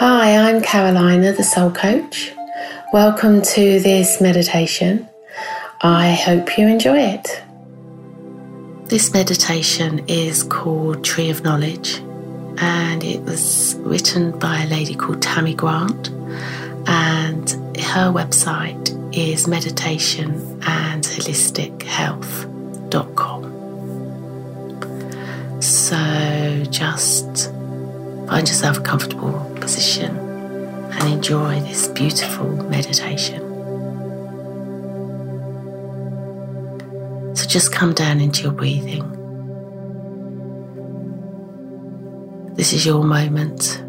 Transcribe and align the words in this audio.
Hi, 0.00 0.36
I'm 0.36 0.62
Carolina, 0.62 1.32
the 1.32 1.42
Soul 1.42 1.72
Coach. 1.72 2.32
Welcome 2.92 3.42
to 3.42 3.80
this 3.80 4.20
meditation. 4.20 5.08
I 5.80 6.12
hope 6.12 6.56
you 6.56 6.68
enjoy 6.68 6.98
it. 7.00 7.42
This 8.84 9.12
meditation 9.12 10.04
is 10.06 10.44
called 10.44 11.04
Tree 11.04 11.30
of 11.30 11.42
Knowledge 11.42 11.96
and 12.58 13.02
it 13.02 13.22
was 13.22 13.74
written 13.80 14.38
by 14.38 14.62
a 14.62 14.68
lady 14.68 14.94
called 14.94 15.20
Tammie 15.20 15.56
Grant 15.56 16.10
and 16.86 17.50
her 17.80 18.12
website 18.12 18.94
is 19.12 19.48
meditation 19.48 20.32
and 20.62 21.02
holistic 21.02 21.82
health.com. 21.82 23.42
So 25.60 26.62
just 26.70 27.52
find 28.28 28.46
yourself 28.46 28.76
a 28.76 28.80
comfortable 28.82 29.32
position 29.58 30.14
and 30.92 31.12
enjoy 31.12 31.58
this 31.60 31.88
beautiful 31.88 32.46
meditation. 32.68 33.40
So 37.34 37.46
just 37.46 37.72
come 37.72 37.94
down 37.94 38.20
into 38.20 38.42
your 38.42 38.52
breathing. 38.52 39.14
This 42.54 42.74
is 42.74 42.84
your 42.84 43.02
moment 43.02 43.82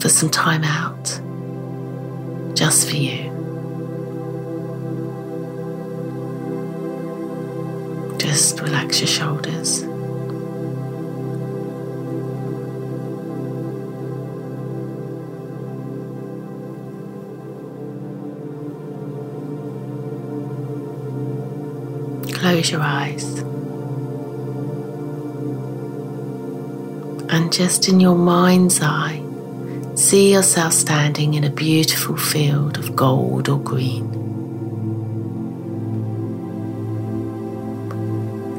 for 0.00 0.10
some 0.10 0.28
time 0.28 0.62
out, 0.62 1.04
just 2.54 2.90
for 2.90 2.96
you. 2.96 3.32
Just 8.18 8.60
relax 8.60 9.00
your 9.00 9.08
shoulders. 9.08 9.95
Close 22.46 22.70
your 22.70 22.80
eyes. 22.80 23.24
And 27.28 27.52
just 27.52 27.88
in 27.88 27.98
your 27.98 28.14
mind's 28.14 28.80
eye, 28.80 29.20
see 29.96 30.32
yourself 30.32 30.72
standing 30.72 31.34
in 31.34 31.42
a 31.42 31.50
beautiful 31.50 32.16
field 32.16 32.78
of 32.78 32.94
gold 32.94 33.48
or 33.48 33.58
green. 33.58 34.12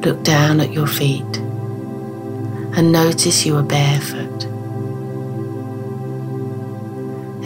Look 0.01 0.21
down 0.21 0.59
at 0.59 0.73
your 0.73 0.87
feet 0.87 1.37
and 2.75 2.91
notice 2.91 3.45
you 3.45 3.55
are 3.55 3.63
barefoot. 3.63 4.43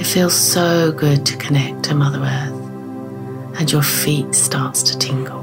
It 0.02 0.08
feels 0.08 0.34
so 0.34 0.92
good 0.92 1.24
to 1.28 1.38
connect 1.38 1.84
to 1.84 1.94
Mother 1.94 2.24
Earth 2.24 3.60
and 3.60 3.72
your 3.72 3.84
feet 3.84 4.34
starts 4.34 4.82
to 4.82 4.98
tingle. 4.98 5.41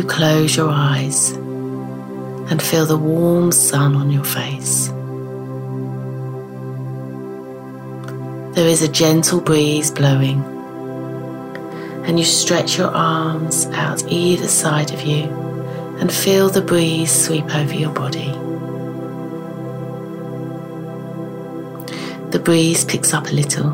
You 0.00 0.06
close 0.06 0.56
your 0.56 0.70
eyes 0.70 1.32
and 1.32 2.62
feel 2.62 2.86
the 2.86 2.96
warm 2.96 3.52
sun 3.52 3.94
on 3.94 4.10
your 4.10 4.24
face. 4.24 4.88
There 8.54 8.66
is 8.66 8.80
a 8.80 8.88
gentle 8.88 9.42
breeze 9.42 9.90
blowing, 9.90 10.42
and 12.06 12.18
you 12.18 12.24
stretch 12.24 12.78
your 12.78 12.88
arms 12.88 13.66
out 13.74 14.02
either 14.10 14.48
side 14.48 14.90
of 14.90 15.02
you 15.02 15.24
and 15.98 16.10
feel 16.10 16.48
the 16.48 16.62
breeze 16.62 17.12
sweep 17.12 17.54
over 17.54 17.74
your 17.74 17.92
body. 17.92 18.32
The 22.30 22.40
breeze 22.42 22.86
picks 22.86 23.12
up 23.12 23.26
a 23.26 23.34
little, 23.34 23.72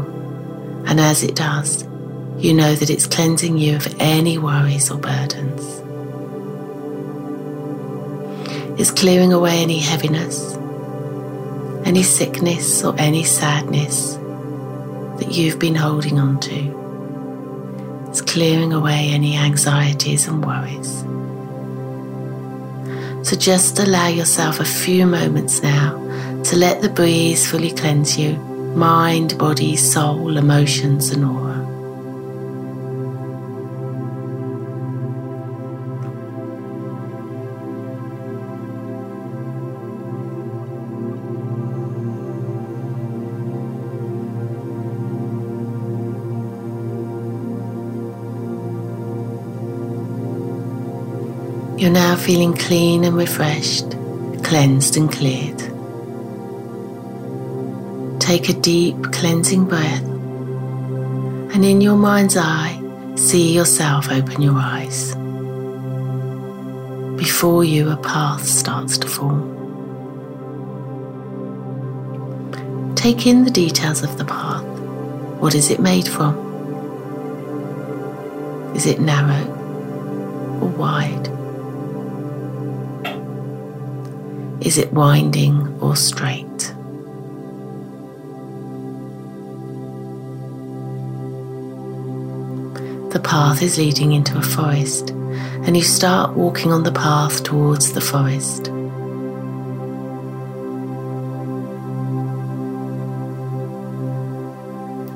and 0.89 0.99
as 0.99 1.23
it 1.23 1.37
does, 1.37 1.85
you 2.37 2.53
know 2.53 2.75
that 2.75 2.91
it's 2.91 3.07
cleansing 3.07 3.59
you 3.59 3.77
of 3.77 3.95
any 4.01 4.39
worries 4.39 4.91
or 4.91 4.98
burdens. 4.98 5.86
It's 8.79 8.91
clearing 8.91 9.33
away 9.33 9.63
any 9.63 9.79
heaviness, 9.79 10.55
any 11.87 12.03
sickness, 12.03 12.85
or 12.85 12.95
any 12.98 13.25
sadness 13.25 14.17
that 15.19 15.33
you've 15.33 15.59
been 15.59 15.75
holding 15.75 16.19
on 16.19 16.39
to. 16.41 18.07
It's 18.09 18.20
clearing 18.20 18.73
away 18.73 19.09
any 19.13 19.36
anxieties 19.36 20.29
and 20.29 20.45
worries. 20.45 21.05
So 23.27 23.35
just 23.36 23.79
allow 23.79 24.09
yourself 24.09 24.61
a 24.61 24.65
few 24.65 25.07
moments 25.07 25.63
now 25.63 25.97
to 26.45 26.57
let 26.57 26.83
the 26.83 26.89
breeze 26.89 27.51
fully 27.51 27.73
cleanse 27.73 28.19
you 28.19 28.36
mind, 28.77 29.39
body, 29.39 29.75
soul, 29.75 30.36
emotions, 30.36 31.11
and 31.11 31.25
aura. 31.25 31.55
You're 51.86 51.92
now 51.92 52.17
feeling 52.17 52.52
clean 52.52 53.05
and 53.05 53.17
refreshed, 53.17 53.92
cleansed 54.42 54.97
and 54.97 55.08
cleared. 55.08 55.61
Take 58.20 58.48
a 58.48 58.55
deep 58.55 59.01
cleansing 59.13 59.67
breath, 59.67 60.02
and 61.55 61.64
in 61.64 61.80
your 61.80 61.95
mind's 61.95 62.36
eye, 62.36 62.83
see 63.14 63.55
yourself 63.55 64.11
open 64.11 64.42
your 64.42 64.57
eyes. 64.57 65.14
Before 67.17 67.63
you, 67.63 67.91
a 67.91 67.97
path 67.97 68.45
starts 68.45 68.98
to 68.98 69.07
form. 69.07 69.55
Take 72.97 73.29
in 73.29 73.45
the 73.45 73.51
details 73.53 74.03
of 74.03 74.18
the 74.18 74.24
path. 74.24 74.64
What 75.39 75.55
is 75.55 75.70
it 75.70 75.79
made 75.79 76.08
from? 76.08 76.35
Is 78.74 78.86
it 78.86 78.98
narrow 78.98 79.47
or 80.61 80.68
wide? 80.70 81.36
Is 84.61 84.78
it 84.78 84.92
winding 84.92 85.78
or 85.80 85.96
straight? 85.96 86.74
The 93.12 93.20
path 93.22 93.62
is 93.62 93.78
leading 93.78 94.12
into 94.12 94.36
a 94.39 94.42
forest, 94.42 95.11
and 95.11 95.77
you 95.77 95.83
start 95.83 96.36
walking 96.36 96.72
on 96.72 96.83
the 96.83 96.92
path 96.92 97.42
towards 97.44 97.92
the 97.92 98.00
forest. 98.00 98.68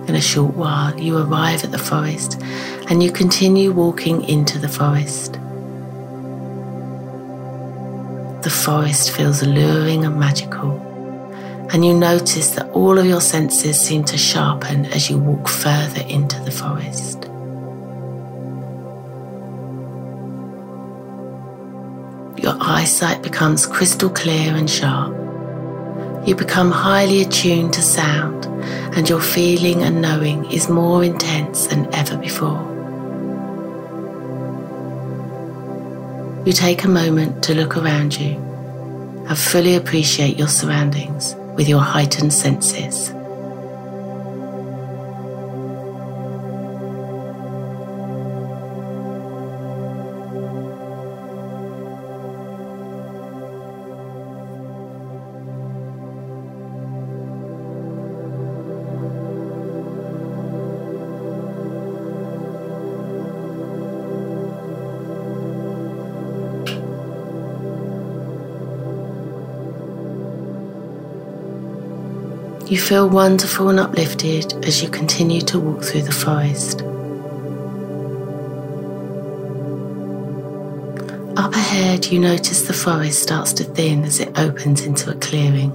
In 0.08 0.16
a 0.16 0.20
short 0.20 0.54
while, 0.54 0.98
you 0.98 1.18
arrive 1.18 1.62
at 1.62 1.70
the 1.70 1.78
forest 1.78 2.40
and 2.88 3.02
you 3.02 3.12
continue 3.12 3.70
walking 3.70 4.24
into 4.24 4.58
the 4.58 4.68
forest. 4.68 5.38
Forest 8.64 9.12
feels 9.12 9.42
alluring 9.42 10.04
and 10.04 10.18
magical, 10.18 10.72
and 11.72 11.82
you 11.82 11.94
notice 11.94 12.50
that 12.50 12.68
all 12.72 12.98
of 12.98 13.06
your 13.06 13.20
senses 13.20 13.80
seem 13.80 14.04
to 14.04 14.18
sharpen 14.18 14.84
as 14.86 15.08
you 15.08 15.18
walk 15.18 15.48
further 15.48 16.02
into 16.02 16.38
the 16.40 16.50
forest. 16.50 17.24
Your 22.42 22.56
eyesight 22.60 23.22
becomes 23.22 23.66
crystal 23.66 24.10
clear 24.10 24.54
and 24.54 24.68
sharp. 24.68 25.14
You 26.26 26.34
become 26.34 26.70
highly 26.70 27.22
attuned 27.22 27.72
to 27.74 27.82
sound, 27.82 28.44
and 28.94 29.08
your 29.08 29.22
feeling 29.22 29.82
and 29.82 30.02
knowing 30.02 30.50
is 30.52 30.68
more 30.68 31.02
intense 31.02 31.66
than 31.66 31.92
ever 31.94 32.18
before. 32.18 32.66
You 36.44 36.52
take 36.52 36.84
a 36.84 36.88
moment 36.88 37.42
to 37.44 37.54
look 37.54 37.78
around 37.78 38.18
you 38.18 38.49
and 39.30 39.38
fully 39.38 39.76
appreciate 39.76 40.36
your 40.36 40.48
surroundings 40.48 41.36
with 41.54 41.68
your 41.68 41.80
heightened 41.80 42.32
senses. 42.32 43.14
You 72.70 72.78
feel 72.78 73.08
wonderful 73.08 73.68
and 73.68 73.80
uplifted 73.80 74.64
as 74.64 74.80
you 74.80 74.88
continue 74.88 75.40
to 75.40 75.58
walk 75.58 75.82
through 75.82 76.02
the 76.02 76.12
forest. 76.12 76.82
Up 81.36 81.52
ahead, 81.52 82.06
you 82.06 82.20
notice 82.20 82.62
the 82.68 82.72
forest 82.72 83.24
starts 83.24 83.52
to 83.54 83.64
thin 83.64 84.04
as 84.04 84.20
it 84.20 84.38
opens 84.38 84.82
into 84.82 85.10
a 85.10 85.14
clearing. 85.14 85.72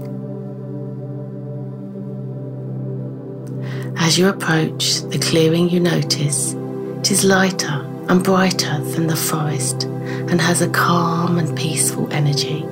As 3.98 4.18
you 4.18 4.30
approach 4.30 5.02
the 5.02 5.20
clearing, 5.20 5.70
you 5.70 5.82
notice 5.82 6.54
it 6.54 7.12
is 7.12 7.26
lighter 7.26 7.86
and 8.08 8.24
brighter 8.24 8.80
than 8.94 9.08
the 9.08 9.18
forest 9.18 9.84
and 9.84 10.40
has 10.40 10.62
a 10.62 10.70
calm 10.70 11.40
and 11.40 11.58
peaceful 11.58 12.10
energy. 12.14 12.66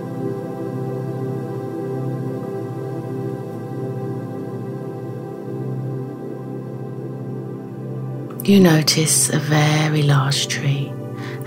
You 8.46 8.60
notice 8.60 9.30
a 9.30 9.40
very 9.40 10.04
large 10.04 10.50
tree 10.50 10.92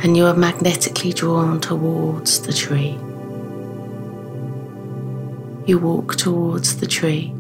and 0.03 0.17
you 0.17 0.25
are 0.25 0.35
magnetically 0.35 1.13
drawn 1.13 1.61
towards 1.61 2.41
the 2.41 2.55
tree. 2.55 2.99
You 5.67 5.79
walk 5.79 6.17
towards 6.17 6.79
the 6.79 6.87
tree, 6.87 7.35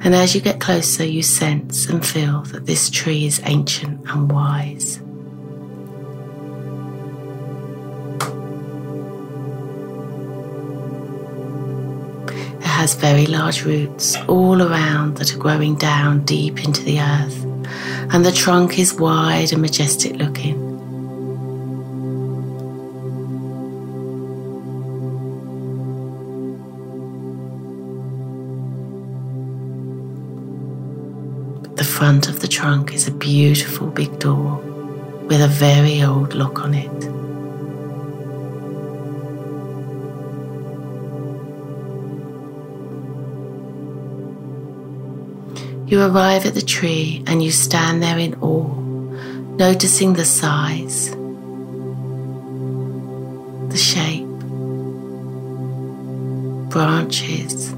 and 0.00 0.14
as 0.14 0.34
you 0.34 0.40
get 0.40 0.60
closer, 0.60 1.04
you 1.04 1.22
sense 1.22 1.90
and 1.90 2.06
feel 2.06 2.40
that 2.44 2.64
this 2.64 2.88
tree 2.88 3.26
is 3.26 3.42
ancient 3.44 4.00
and 4.08 4.32
wise. 4.32 4.96
It 12.60 12.66
has 12.66 12.94
very 12.94 13.26
large 13.26 13.62
roots 13.66 14.16
all 14.26 14.62
around 14.62 15.18
that 15.18 15.34
are 15.34 15.38
growing 15.38 15.74
down 15.74 16.24
deep 16.24 16.64
into 16.64 16.82
the 16.82 17.00
earth 17.00 17.49
and 18.12 18.26
the 18.26 18.32
trunk 18.32 18.78
is 18.78 18.94
wide 18.94 19.52
and 19.52 19.62
majestic 19.62 20.16
looking. 20.16 20.58
The 31.76 31.84
front 31.84 32.28
of 32.28 32.40
the 32.40 32.48
trunk 32.48 32.92
is 32.92 33.06
a 33.06 33.12
beautiful 33.12 33.86
big 33.86 34.18
door 34.18 34.56
with 35.28 35.40
a 35.40 35.48
very 35.48 36.02
old 36.02 36.34
lock 36.34 36.64
on 36.64 36.74
it. 36.74 37.19
You 45.90 46.00
arrive 46.02 46.46
at 46.46 46.54
the 46.54 46.62
tree 46.62 47.24
and 47.26 47.42
you 47.42 47.50
stand 47.50 48.00
there 48.00 48.16
in 48.16 48.36
awe, 48.40 48.72
noticing 49.58 50.12
the 50.12 50.24
size, 50.24 51.10
the 53.70 53.76
shape, 53.76 54.28
branches, 56.70 57.74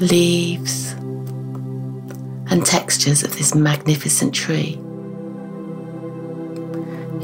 leaves, 0.00 0.90
and 2.50 2.66
textures 2.66 3.22
of 3.22 3.38
this 3.38 3.54
magnificent 3.54 4.34
tree. 4.34 4.80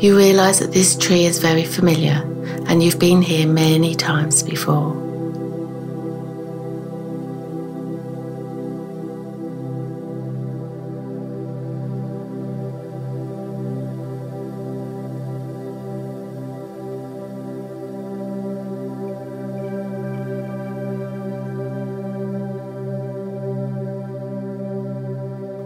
You 0.00 0.16
realize 0.16 0.60
that 0.60 0.70
this 0.70 0.94
tree 0.96 1.24
is 1.24 1.40
very 1.40 1.64
familiar 1.64 2.22
and 2.68 2.84
you've 2.84 3.00
been 3.00 3.20
here 3.20 3.48
many 3.48 3.96
times 3.96 4.44
before. 4.44 5.03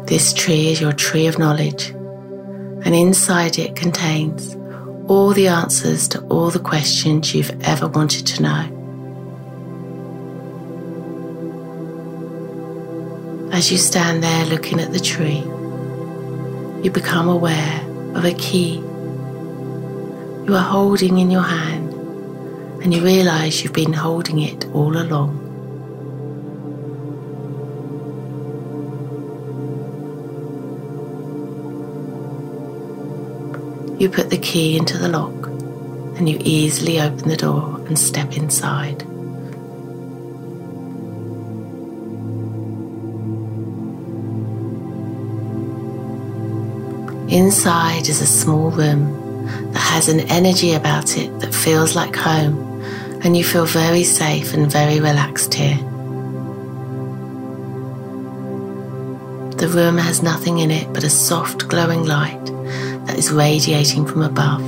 This 0.09 0.33
tree 0.33 0.69
is 0.69 0.81
your 0.81 0.95
tree 0.95 1.27
of 1.27 1.39
knowledge, 1.39 1.91
and 1.91 2.95
inside 2.95 3.59
it 3.59 3.77
contains 3.77 4.57
all 5.07 5.35
the 5.35 5.49
answers 5.49 6.09
to 6.09 6.21
all 6.29 6.49
the 6.49 6.59
questions 6.59 7.35
you've 7.35 7.55
ever 7.61 7.87
wanted 7.87 8.27
to 8.29 8.43
know. 8.43 8.63
As 13.53 13.71
you 13.71 13.77
stand 13.77 14.23
there 14.23 14.47
looking 14.47 14.81
at 14.81 14.93
the 14.93 14.99
tree, 14.99 15.43
you 16.83 16.91
become 16.91 17.29
aware 17.29 17.85
of 18.15 18.25
a 18.25 18.33
key 18.33 18.77
you 20.47 20.55
are 20.55 20.63
holding 20.63 21.19
in 21.19 21.31
your 21.31 21.43
hand, 21.43 21.93
and 22.83 22.95
you 22.95 23.05
realize 23.05 23.63
you've 23.63 23.75
been 23.75 23.93
holding 23.93 24.41
it 24.41 24.65
all 24.73 24.97
along. 24.97 25.38
You 33.99 34.09
put 34.09 34.31
the 34.31 34.39
key 34.39 34.77
into 34.77 34.97
the 34.97 35.09
lock 35.09 35.49
and 36.19 36.29
you 36.29 36.39
easily 36.41 37.01
open 37.01 37.29
the 37.29 37.37
door 37.37 37.85
and 37.89 37.99
step 37.99 38.37
inside. 38.37 39.03
Inside 47.29 48.09
is 48.09 48.23
a 48.23 48.27
small 48.27 48.71
room 48.71 49.43
that 49.73 49.81
has 49.81 50.09
an 50.09 50.21
energy 50.21 50.75
about 50.75 51.19
it 51.19 51.37
that 51.41 51.53
feels 51.53 51.97
like 51.97 52.15
home, 52.15 52.81
and 53.25 53.37
you 53.37 53.43
feel 53.43 53.67
very 53.67 54.05
safe 54.05 54.55
and 54.55 54.71
very 54.71 55.01
relaxed 55.01 55.55
here. 55.55 55.77
The 59.57 59.69
room 59.69 59.99
has 59.99 60.23
nothing 60.23 60.59
in 60.59 60.71
it 60.71 60.93
but 60.93 61.03
a 61.03 61.11
soft 61.11 61.67
glowing 61.69 62.05
light 62.05 62.48
that 63.09 63.19
is 63.19 63.33
radiating 63.33 64.07
from 64.07 64.23
above. 64.23 64.63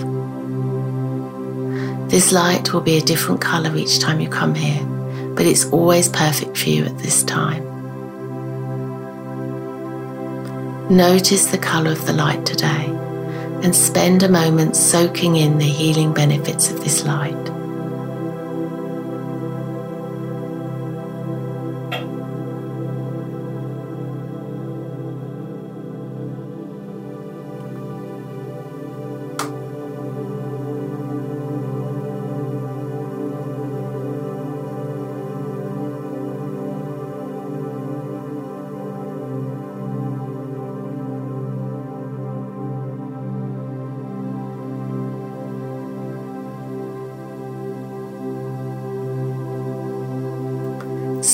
This 2.10 2.32
light 2.32 2.72
will 2.72 2.80
be 2.80 2.96
a 2.96 3.02
different 3.02 3.42
colour 3.42 3.76
each 3.76 4.00
time 4.00 4.18
you 4.18 4.30
come 4.30 4.54
here, 4.54 4.82
but 5.34 5.44
it's 5.44 5.66
always 5.66 6.08
perfect 6.08 6.56
for 6.56 6.70
you 6.70 6.86
at 6.86 6.98
this 6.98 7.22
time. 7.22 7.62
Notice 10.88 11.46
the 11.46 11.58
colour 11.58 11.92
of 11.92 12.06
the 12.06 12.14
light 12.14 12.46
today 12.46 12.86
and 13.62 13.76
spend 13.76 14.22
a 14.22 14.28
moment 14.28 14.74
soaking 14.74 15.36
in 15.36 15.58
the 15.58 15.64
healing 15.66 16.14
benefits 16.14 16.70
of 16.70 16.80
this 16.82 17.04
light. 17.04 17.49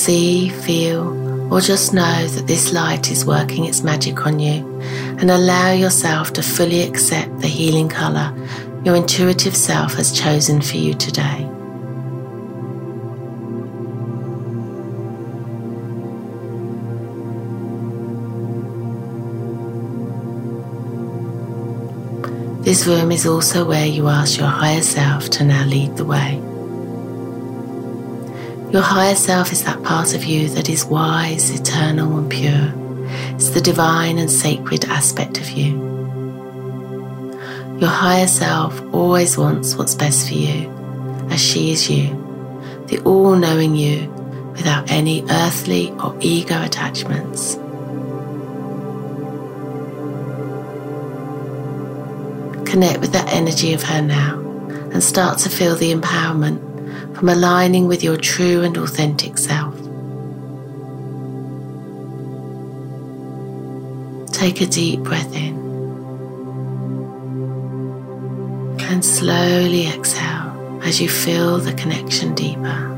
See, 0.06 0.50
feel, 0.50 1.52
or 1.52 1.60
just 1.60 1.92
know 1.92 2.28
that 2.28 2.46
this 2.46 2.72
light 2.72 3.10
is 3.10 3.24
working 3.24 3.64
its 3.64 3.82
magic 3.82 4.24
on 4.24 4.38
you 4.38 4.80
and 5.18 5.32
allow 5.32 5.72
yourself 5.72 6.32
to 6.34 6.44
fully 6.44 6.82
accept 6.82 7.40
the 7.40 7.48
healing 7.48 7.88
colour 7.88 8.32
your 8.84 8.94
intuitive 8.94 9.56
self 9.56 9.94
has 9.94 10.16
chosen 10.16 10.62
for 10.62 10.76
you 10.76 10.94
today. 10.94 11.42
This 22.62 22.86
room 22.86 23.10
is 23.10 23.26
also 23.26 23.66
where 23.66 23.86
you 23.86 24.06
ask 24.06 24.38
your 24.38 24.46
higher 24.46 24.82
self 24.82 25.30
to 25.30 25.44
now 25.44 25.64
lead 25.64 25.96
the 25.96 26.04
way. 26.04 26.40
Your 28.72 28.82
higher 28.82 29.14
self 29.14 29.52
is 29.52 29.62
that 29.62 29.82
part 29.84 30.12
of 30.12 30.24
you 30.24 30.48
that 30.50 30.68
is 30.68 30.84
wise, 30.84 31.50
eternal, 31.50 32.18
and 32.18 32.28
pure. 32.28 32.72
It's 33.36 33.50
the 33.50 33.60
divine 33.60 34.18
and 34.18 34.28
sacred 34.30 34.84
aspect 34.86 35.38
of 35.38 35.48
you. 35.50 35.78
Your 37.78 37.90
higher 37.90 38.26
self 38.26 38.82
always 38.92 39.38
wants 39.38 39.76
what's 39.76 39.94
best 39.94 40.26
for 40.26 40.34
you, 40.34 40.68
as 41.30 41.40
she 41.40 41.70
is 41.70 41.88
you, 41.88 42.08
the 42.88 42.98
all 43.04 43.36
knowing 43.36 43.76
you 43.76 44.08
without 44.52 44.90
any 44.90 45.24
earthly 45.30 45.92
or 46.02 46.16
ego 46.20 46.60
attachments. 46.62 47.54
Connect 52.68 52.98
with 52.98 53.12
that 53.12 53.32
energy 53.32 53.74
of 53.74 53.84
her 53.84 54.02
now 54.02 54.40
and 54.92 55.04
start 55.04 55.38
to 55.38 55.48
feel 55.48 55.76
the 55.76 55.94
empowerment 55.94 56.65
from 57.16 57.30
aligning 57.30 57.88
with 57.88 58.04
your 58.04 58.18
true 58.18 58.62
and 58.62 58.76
authentic 58.76 59.38
self. 59.38 59.74
Take 64.34 64.60
a 64.60 64.66
deep 64.66 65.00
breath 65.00 65.34
in 65.34 65.56
and 68.80 69.02
slowly 69.02 69.86
exhale 69.86 70.80
as 70.82 71.00
you 71.00 71.08
feel 71.08 71.56
the 71.56 71.72
connection 71.72 72.34
deeper. 72.34 72.92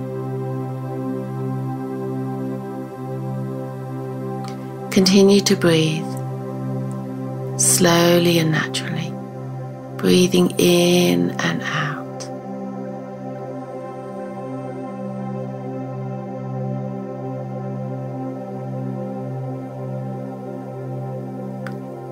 Continue 4.91 5.41
to 5.43 5.55
breathe 5.55 6.05
slowly 7.57 8.41
and 8.41 8.51
naturally, 8.51 9.13
breathing 9.97 10.51
in 10.59 11.31
and 11.41 11.63
out. 11.63 11.98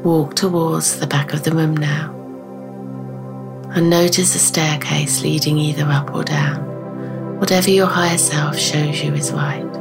Walk 0.06 0.36
towards 0.36 1.00
the 1.00 1.06
back 1.08 1.32
of 1.32 1.42
the 1.42 1.50
room 1.50 1.76
now 1.76 2.12
and 3.75 3.90
notice 3.90 4.36
a 4.36 4.38
staircase 4.38 5.20
leading 5.20 5.58
either 5.58 5.82
up 5.82 6.14
or 6.14 6.22
down, 6.22 7.40
whatever 7.40 7.70
your 7.70 7.88
higher 7.88 8.16
self 8.16 8.56
shows 8.56 9.02
you 9.02 9.12
is 9.14 9.32
right. 9.32 9.72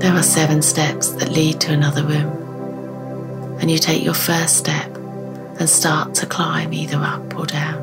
There 0.00 0.12
are 0.12 0.24
seven 0.24 0.60
steps 0.60 1.10
that 1.10 1.30
lead 1.30 1.60
to 1.60 1.72
another 1.72 2.02
room, 2.02 3.58
and 3.60 3.70
you 3.70 3.78
take 3.78 4.02
your 4.02 4.12
first 4.12 4.56
step 4.56 4.92
and 5.60 5.70
start 5.70 6.16
to 6.16 6.26
climb 6.26 6.74
either 6.74 6.98
up 6.98 7.38
or 7.38 7.46
down. 7.46 7.81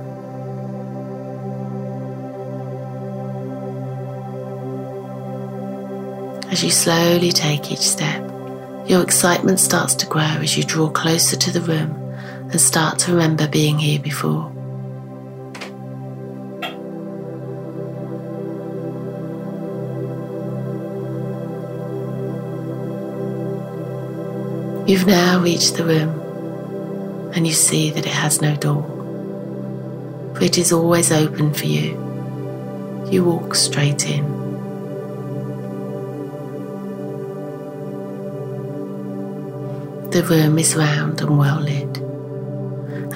As 6.52 6.64
you 6.64 6.72
slowly 6.72 7.32
take 7.32 7.72
each 7.72 7.78
step, 7.78 8.24
your 8.88 9.04
excitement 9.04 9.60
starts 9.60 9.94
to 9.94 10.08
grow 10.08 10.24
as 10.24 10.58
you 10.58 10.64
draw 10.64 10.90
closer 10.90 11.38
to 11.38 11.52
the 11.52 11.62
room 11.62 11.92
and 12.50 12.60
start 12.60 12.98
to 13.00 13.12
remember 13.12 13.48
being 13.48 13.78
here 13.78 14.00
before. 14.00 14.52
You've 24.88 25.06
now 25.06 25.40
reached 25.40 25.76
the 25.76 25.86
room 25.86 27.32
and 27.36 27.46
you 27.46 27.54
see 27.54 27.92
that 27.92 28.08
it 28.08 28.12
has 28.12 28.42
no 28.42 28.56
door, 28.56 28.82
for 30.34 30.44
it 30.44 30.58
is 30.58 30.72
always 30.72 31.12
open 31.12 31.54
for 31.54 31.68
you. 31.68 31.92
You 33.12 33.24
walk 33.24 33.54
straight 33.54 34.10
in. 34.10 34.49
The 40.20 40.36
room 40.36 40.60
is 40.60 40.76
round 40.76 41.22
and 41.22 41.38
well 41.38 41.62
lit, 41.62 41.98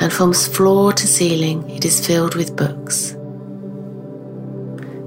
and 0.02 0.14
from 0.14 0.32
floor 0.32 0.94
to 0.94 1.06
ceiling 1.06 1.70
it 1.70 1.84
is 1.84 2.00
filled 2.08 2.36
with 2.36 2.56
books. 2.56 3.12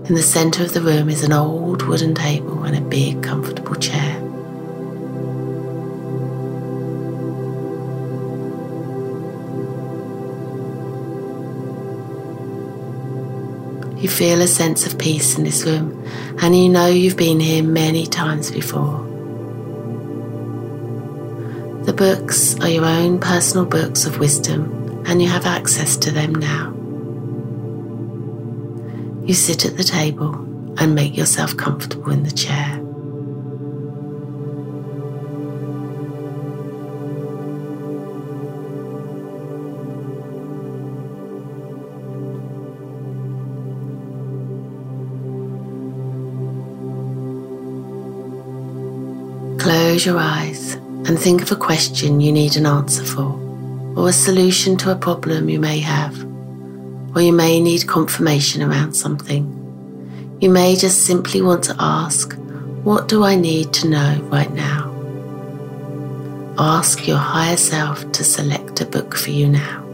In 0.04 0.14
the 0.14 0.22
centre 0.22 0.62
of 0.62 0.74
the 0.74 0.82
room 0.82 1.08
is 1.08 1.22
an 1.22 1.32
old 1.32 1.80
wooden 1.84 2.14
table 2.14 2.64
and 2.64 2.76
a 2.76 2.82
big, 2.82 3.22
comfortable 3.22 3.76
chair. 3.76 4.20
You 13.96 14.10
feel 14.10 14.42
a 14.42 14.46
sense 14.46 14.86
of 14.86 14.98
peace 14.98 15.38
in 15.38 15.44
this 15.44 15.64
room, 15.64 16.06
and 16.42 16.54
you 16.54 16.68
know 16.68 16.88
you've 16.88 17.16
been 17.16 17.40
here 17.40 17.62
many 17.62 18.04
times 18.06 18.50
before. 18.50 19.05
Books 21.96 22.60
are 22.60 22.68
your 22.68 22.84
own 22.84 23.18
personal 23.18 23.64
books 23.64 24.04
of 24.04 24.18
wisdom, 24.18 25.02
and 25.06 25.22
you 25.22 25.28
have 25.28 25.46
access 25.46 25.96
to 25.96 26.10
them 26.10 26.34
now. 26.34 26.74
You 29.26 29.32
sit 29.32 29.64
at 29.64 29.78
the 29.78 29.82
table 29.82 30.34
and 30.78 30.94
make 30.94 31.16
yourself 31.16 31.56
comfortable 31.56 32.12
in 32.12 32.22
the 32.22 32.30
chair. 32.30 32.82
Close 49.58 50.04
your 50.04 50.18
eyes 50.18 50.65
and 51.06 51.18
think 51.18 51.40
of 51.40 51.52
a 51.52 51.56
question 51.56 52.20
you 52.20 52.32
need 52.32 52.56
an 52.56 52.66
answer 52.66 53.04
for, 53.04 53.32
or 53.96 54.08
a 54.08 54.12
solution 54.12 54.76
to 54.78 54.90
a 54.90 54.96
problem 54.96 55.48
you 55.48 55.60
may 55.60 55.78
have, 55.78 56.20
or 57.14 57.22
you 57.22 57.32
may 57.32 57.60
need 57.60 57.86
confirmation 57.86 58.62
around 58.62 58.94
something. 58.94 59.52
You 60.40 60.50
may 60.50 60.74
just 60.74 61.06
simply 61.06 61.42
want 61.42 61.62
to 61.64 61.76
ask, 61.78 62.36
What 62.82 63.08
do 63.08 63.22
I 63.22 63.36
need 63.36 63.72
to 63.74 63.88
know 63.88 64.20
right 64.32 64.52
now? 64.52 64.92
Ask 66.58 67.06
your 67.06 67.18
higher 67.18 67.56
self 67.56 68.10
to 68.12 68.24
select 68.24 68.80
a 68.80 68.86
book 68.86 69.16
for 69.16 69.30
you 69.30 69.48
now. 69.48 69.85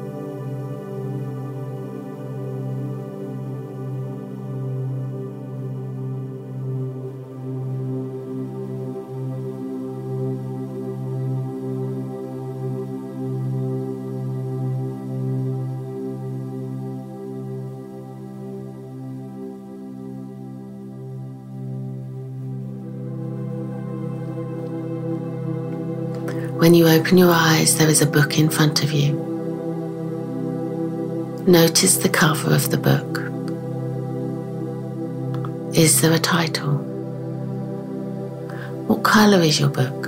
When 26.62 26.74
you 26.74 26.86
open 26.86 27.18
your 27.18 27.32
eyes, 27.32 27.76
there 27.76 27.88
is 27.88 28.02
a 28.02 28.06
book 28.06 28.38
in 28.38 28.48
front 28.48 28.84
of 28.84 28.92
you. 28.92 29.14
Notice 31.44 31.96
the 31.96 32.08
cover 32.08 32.54
of 32.54 32.70
the 32.70 32.76
book. 32.76 33.18
Is 35.76 36.00
there 36.00 36.12
a 36.12 36.20
title? 36.20 36.74
What 38.86 39.02
colour 39.02 39.40
is 39.40 39.58
your 39.58 39.70
book? 39.70 40.06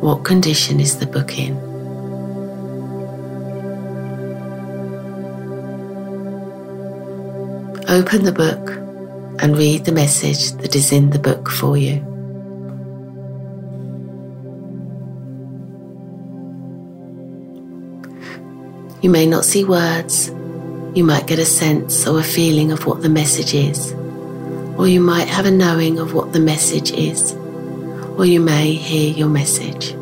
What 0.00 0.24
condition 0.24 0.80
is 0.80 0.98
the 0.98 1.04
book 1.04 1.38
in? 1.38 1.58
Open 7.86 8.24
the 8.24 8.32
book 8.32 8.70
and 9.42 9.58
read 9.58 9.84
the 9.84 9.92
message 9.92 10.52
that 10.52 10.74
is 10.74 10.90
in 10.90 11.10
the 11.10 11.18
book 11.18 11.50
for 11.50 11.76
you. 11.76 12.15
You 19.06 19.12
may 19.12 19.24
not 19.24 19.44
see 19.44 19.62
words, 19.62 20.30
you 20.96 21.04
might 21.04 21.28
get 21.28 21.38
a 21.38 21.44
sense 21.44 22.08
or 22.08 22.18
a 22.18 22.24
feeling 22.24 22.72
of 22.72 22.86
what 22.86 23.02
the 23.02 23.08
message 23.08 23.54
is, 23.54 23.92
or 24.76 24.88
you 24.88 25.00
might 25.00 25.28
have 25.28 25.46
a 25.46 25.50
knowing 25.52 26.00
of 26.00 26.12
what 26.12 26.32
the 26.32 26.40
message 26.40 26.90
is, 26.90 27.32
or 28.18 28.24
you 28.24 28.40
may 28.40 28.72
hear 28.72 29.14
your 29.14 29.28
message. 29.28 29.95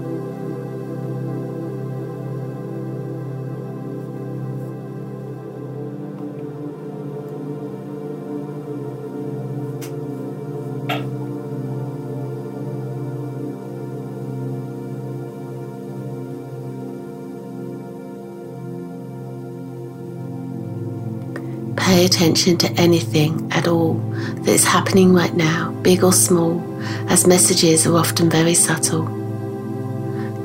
Pay 21.94 22.06
attention 22.06 22.56
to 22.58 22.72
anything 22.72 23.46
at 23.52 23.68
all 23.68 23.94
that 23.94 24.48
is 24.48 24.64
happening 24.64 25.14
right 25.14 25.32
now, 25.32 25.70
big 25.82 26.02
or 26.02 26.12
small, 26.12 26.60
as 27.08 27.24
messages 27.24 27.86
are 27.86 27.94
often 27.94 28.28
very 28.28 28.54
subtle. 28.54 29.04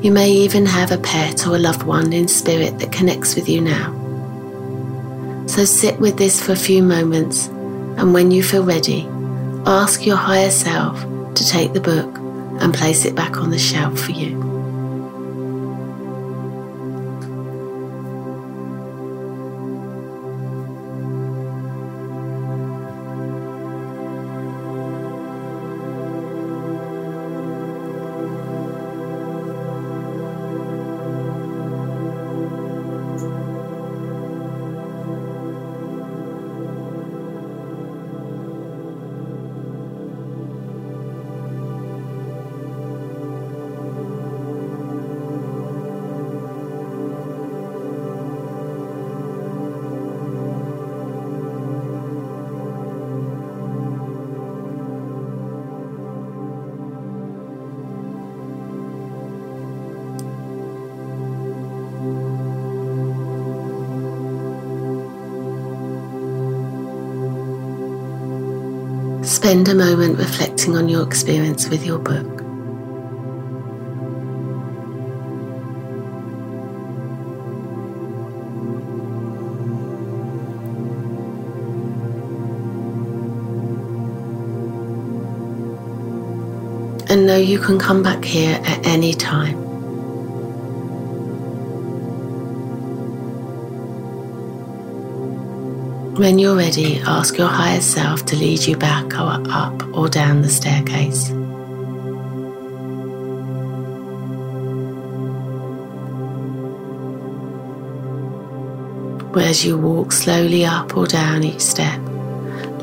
You 0.00 0.12
may 0.12 0.30
even 0.30 0.64
have 0.64 0.92
a 0.92 0.98
pet 0.98 1.48
or 1.48 1.56
a 1.56 1.58
loved 1.58 1.82
one 1.82 2.12
in 2.12 2.28
spirit 2.28 2.78
that 2.78 2.92
connects 2.92 3.34
with 3.34 3.48
you 3.48 3.60
now. 3.62 3.92
So 5.48 5.64
sit 5.64 5.98
with 5.98 6.18
this 6.18 6.40
for 6.40 6.52
a 6.52 6.56
few 6.68 6.84
moments, 6.84 7.48
and 7.48 8.14
when 8.14 8.30
you 8.30 8.44
feel 8.44 8.62
ready, 8.62 9.08
ask 9.66 10.06
your 10.06 10.18
higher 10.18 10.52
self 10.52 11.00
to 11.34 11.44
take 11.44 11.72
the 11.72 11.80
book 11.80 12.16
and 12.62 12.72
place 12.72 13.04
it 13.04 13.16
back 13.16 13.38
on 13.38 13.50
the 13.50 13.58
shelf 13.58 13.98
for 13.98 14.12
you. 14.12 14.59
Spend 69.42 69.68
a 69.68 69.74
moment 69.74 70.18
reflecting 70.18 70.76
on 70.76 70.86
your 70.90 71.02
experience 71.02 71.66
with 71.70 71.82
your 71.82 71.98
book. 71.98 72.26
And 87.08 87.26
know 87.26 87.38
you 87.38 87.58
can 87.58 87.78
come 87.78 88.02
back 88.02 88.22
here 88.22 88.60
at 88.62 88.84
any 88.84 89.14
time. 89.14 89.69
When 96.20 96.38
you're 96.38 96.54
ready, 96.54 96.98
ask 96.98 97.38
your 97.38 97.48
higher 97.48 97.80
self 97.80 98.26
to 98.26 98.36
lead 98.36 98.66
you 98.66 98.76
back 98.76 99.14
or 99.14 99.42
up 99.50 99.82
or 99.96 100.06
down 100.06 100.42
the 100.42 100.50
staircase. 100.50 101.30
As 109.34 109.64
you 109.64 109.78
walk 109.78 110.12
slowly 110.12 110.66
up 110.66 110.94
or 110.94 111.06
down 111.06 111.42
each 111.42 111.62
step, 111.62 111.98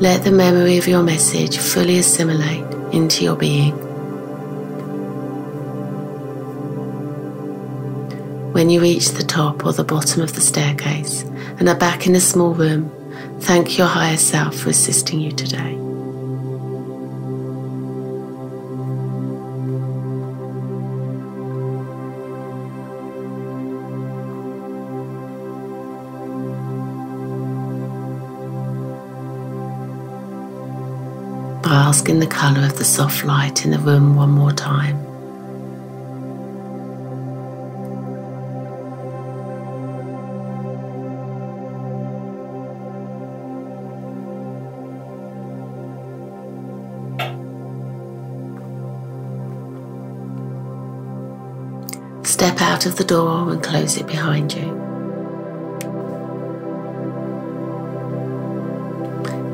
let 0.00 0.24
the 0.24 0.32
memory 0.32 0.76
of 0.76 0.88
your 0.88 1.04
message 1.04 1.58
fully 1.58 1.98
assimilate 1.98 2.64
into 2.92 3.22
your 3.22 3.36
being. 3.36 3.74
When 8.52 8.68
you 8.68 8.80
reach 8.80 9.10
the 9.10 9.22
top 9.22 9.64
or 9.64 9.72
the 9.72 9.84
bottom 9.84 10.22
of 10.22 10.34
the 10.34 10.40
staircase 10.40 11.22
and 11.60 11.68
are 11.68 11.78
back 11.78 12.08
in 12.08 12.16
a 12.16 12.20
small 12.20 12.52
room, 12.52 12.97
Thank 13.40 13.78
your 13.78 13.86
higher 13.86 14.16
self 14.16 14.56
for 14.56 14.70
assisting 14.70 15.20
you 15.20 15.32
today. 15.32 15.74
Bask 31.62 32.08
in 32.08 32.20
the 32.20 32.26
colour 32.26 32.64
of 32.64 32.76
the 32.76 32.84
soft 32.84 33.24
light 33.24 33.64
in 33.64 33.70
the 33.70 33.78
room 33.78 34.14
one 34.14 34.30
more 34.30 34.52
time. 34.52 35.07
Step 52.38 52.60
out 52.60 52.86
of 52.86 52.94
the 52.94 53.02
door 53.02 53.50
and 53.50 53.60
close 53.60 53.96
it 53.96 54.06
behind 54.06 54.54
you. 54.54 54.68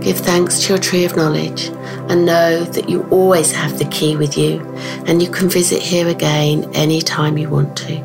Give 0.02 0.18
thanks 0.18 0.60
to 0.60 0.74
your 0.74 0.78
tree 0.78 1.06
of 1.06 1.16
knowledge 1.16 1.68
and 2.10 2.26
know 2.26 2.62
that 2.62 2.90
you 2.90 3.04
always 3.04 3.52
have 3.52 3.78
the 3.78 3.86
key 3.86 4.16
with 4.16 4.36
you 4.36 4.60
and 5.06 5.22
you 5.22 5.30
can 5.30 5.48
visit 5.48 5.80
here 5.80 6.08
again 6.08 6.70
anytime 6.74 7.38
you 7.38 7.48
want 7.48 7.74
to. 7.78 7.96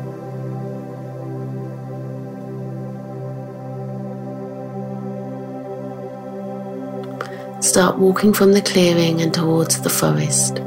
Start 7.60 7.98
walking 7.98 8.32
from 8.32 8.54
the 8.54 8.62
clearing 8.62 9.20
and 9.20 9.34
towards 9.34 9.82
the 9.82 9.90
forest 9.90 10.62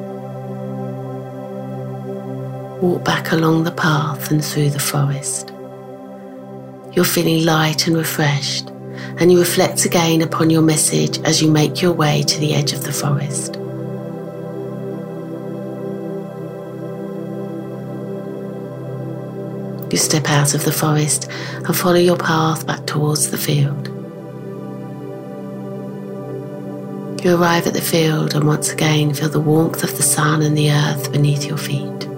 walk 2.84 3.06
back 3.06 3.32
along 3.32 3.63
the 3.63 3.72
path 3.72 4.30
and 4.30 4.43
through 4.43 4.69
the 4.69 4.78
forest. 4.78 5.54
You're 6.91 7.06
feeling 7.06 7.46
light 7.46 7.88
and 7.88 7.96
refreshed, 7.96 8.72
and 9.19 9.32
you 9.32 9.39
reflect 9.39 9.86
again 9.86 10.22
upon 10.22 10.50
your 10.50 10.62
message 10.62 11.17
as 11.19 11.41
you 11.41 11.50
make 11.50 11.82
your 11.82 11.93
way 11.93 12.24
to 12.24 12.39
the 12.41 12.54
edge 12.54 12.74
of 12.74 12.84
the 12.84 12.91
forest. 12.91 13.56
You 19.89 19.98
step 19.98 20.30
out 20.30 20.54
of 20.54 20.65
the 20.65 20.74
forest 20.74 21.32
and 21.65 21.74
follow 21.74 22.00
your 22.10 22.17
path 22.17 22.67
back 22.67 22.86
towards 22.86 23.32
the 23.32 23.38
field. 23.38 23.88
You 27.24 27.38
arrive 27.38 27.65
at 27.65 27.76
the 27.76 27.82
field 27.82 28.36
and 28.36 28.46
once 28.46 28.74
again 28.74 29.13
feel 29.13 29.30
the 29.30 29.39
warmth 29.39 29.84
of 29.86 29.96
the 29.96 30.04
sun 30.04 30.41
and 30.41 30.58
the 30.58 30.72
earth 30.72 31.13
beneath 31.13 31.46
your 31.46 31.58
feet. 31.58 32.12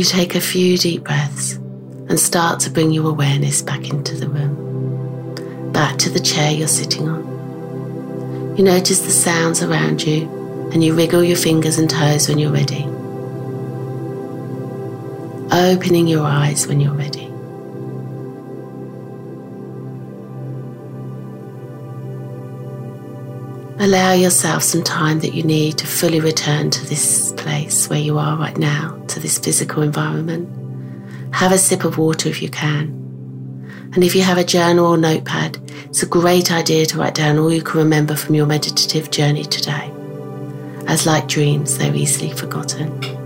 You 0.00 0.06
take 0.06 0.34
a 0.34 0.40
few 0.40 0.78
deep 0.78 1.04
breaths 1.04 1.56
and 1.56 2.18
start 2.18 2.58
to 2.60 2.70
bring 2.70 2.90
your 2.90 3.10
awareness 3.10 3.60
back 3.60 3.90
into 3.90 4.16
the 4.16 4.30
room, 4.30 5.72
back 5.72 5.98
to 5.98 6.08
the 6.08 6.18
chair 6.18 6.50
you're 6.50 6.68
sitting 6.68 7.06
on. 7.06 8.56
You 8.56 8.64
notice 8.64 9.00
the 9.00 9.10
sounds 9.10 9.62
around 9.62 10.02
you 10.06 10.22
and 10.72 10.82
you 10.82 10.94
wriggle 10.94 11.22
your 11.22 11.36
fingers 11.36 11.78
and 11.78 11.90
toes 11.90 12.30
when 12.30 12.38
you're 12.38 12.50
ready. 12.50 12.86
Opening 15.52 16.08
your 16.08 16.24
eyes 16.24 16.66
when 16.66 16.80
you're 16.80 16.94
ready. 16.94 17.19
Allow 23.82 24.12
yourself 24.12 24.62
some 24.62 24.82
time 24.82 25.20
that 25.20 25.32
you 25.32 25.42
need 25.42 25.78
to 25.78 25.86
fully 25.86 26.20
return 26.20 26.68
to 26.70 26.84
this 26.84 27.32
place 27.38 27.88
where 27.88 27.98
you 27.98 28.18
are 28.18 28.36
right 28.36 28.58
now, 28.58 29.02
to 29.08 29.18
this 29.18 29.38
physical 29.38 29.82
environment. 29.82 30.50
Have 31.34 31.50
a 31.50 31.56
sip 31.56 31.84
of 31.84 31.96
water 31.96 32.28
if 32.28 32.42
you 32.42 32.50
can. 32.50 32.88
And 33.94 34.04
if 34.04 34.14
you 34.14 34.20
have 34.20 34.36
a 34.36 34.44
journal 34.44 34.84
or 34.84 34.98
notepad, 34.98 35.56
it's 35.86 36.02
a 36.02 36.06
great 36.06 36.52
idea 36.52 36.84
to 36.84 36.98
write 36.98 37.14
down 37.14 37.38
all 37.38 37.50
you 37.50 37.62
can 37.62 37.78
remember 37.78 38.14
from 38.14 38.34
your 38.34 38.44
meditative 38.44 39.10
journey 39.10 39.44
today. 39.44 39.90
As 40.86 41.06
like 41.06 41.26
dreams, 41.26 41.78
they're 41.78 41.96
easily 41.96 42.32
forgotten. 42.32 43.19